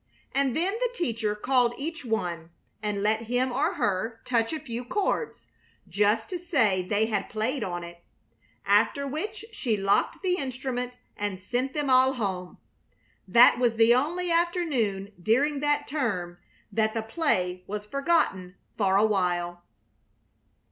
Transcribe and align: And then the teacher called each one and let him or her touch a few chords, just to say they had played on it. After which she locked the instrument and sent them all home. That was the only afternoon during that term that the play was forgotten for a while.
And 0.31 0.57
then 0.57 0.73
the 0.79 0.89
teacher 0.95 1.35
called 1.35 1.75
each 1.77 2.03
one 2.03 2.49
and 2.81 3.03
let 3.03 3.25
him 3.27 3.51
or 3.51 3.75
her 3.75 4.19
touch 4.25 4.51
a 4.51 4.59
few 4.59 4.83
chords, 4.83 5.45
just 5.87 6.27
to 6.29 6.39
say 6.39 6.81
they 6.81 7.05
had 7.05 7.29
played 7.29 7.63
on 7.63 7.83
it. 7.83 8.03
After 8.65 9.05
which 9.05 9.45
she 9.51 9.77
locked 9.77 10.23
the 10.23 10.37
instrument 10.37 10.97
and 11.15 11.39
sent 11.39 11.73
them 11.75 11.91
all 11.91 12.13
home. 12.13 12.57
That 13.27 13.59
was 13.59 13.75
the 13.75 13.93
only 13.93 14.31
afternoon 14.31 15.11
during 15.21 15.59
that 15.59 15.87
term 15.87 16.39
that 16.71 16.95
the 16.95 17.03
play 17.03 17.63
was 17.67 17.85
forgotten 17.85 18.55
for 18.79 18.95
a 18.97 19.05
while. 19.05 19.61